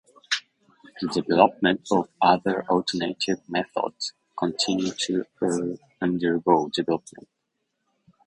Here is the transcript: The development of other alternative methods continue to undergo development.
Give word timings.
The 0.99 1.09
development 1.09 1.87
of 1.91 2.09
other 2.19 2.65
alternative 2.67 3.37
methods 3.47 4.13
continue 4.35 4.93
to 4.93 5.77
undergo 6.01 6.69
development. 6.73 7.27